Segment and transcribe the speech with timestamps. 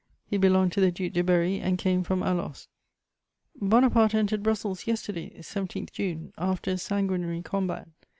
[0.25, 2.69] He belonged to the Duc de Berry and came from Alost:
[3.55, 7.87] "Bonaparte entered Brussels yesterday (17 June), after a sanguinary combat.